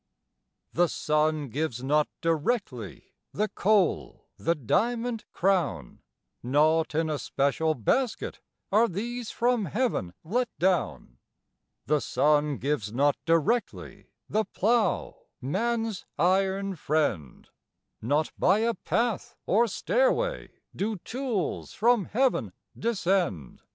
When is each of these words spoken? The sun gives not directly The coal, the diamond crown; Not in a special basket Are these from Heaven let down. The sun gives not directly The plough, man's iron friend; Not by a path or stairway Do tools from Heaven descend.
The 0.73 0.87
sun 0.89 1.49
gives 1.49 1.83
not 1.83 2.07
directly 2.21 3.13
The 3.33 3.49
coal, 3.49 4.25
the 4.35 4.55
diamond 4.55 5.25
crown; 5.31 5.99
Not 6.41 6.95
in 6.95 7.07
a 7.07 7.19
special 7.19 7.75
basket 7.75 8.39
Are 8.71 8.87
these 8.87 9.29
from 9.29 9.65
Heaven 9.65 10.15
let 10.23 10.49
down. 10.57 11.19
The 11.85 12.01
sun 12.01 12.57
gives 12.57 12.91
not 12.91 13.15
directly 13.27 14.07
The 14.27 14.45
plough, 14.45 15.27
man's 15.39 16.07
iron 16.17 16.75
friend; 16.77 17.47
Not 18.01 18.31
by 18.39 18.61
a 18.61 18.73
path 18.73 19.35
or 19.45 19.67
stairway 19.67 20.53
Do 20.75 20.97
tools 20.97 21.73
from 21.73 22.05
Heaven 22.05 22.53
descend. 22.75 23.61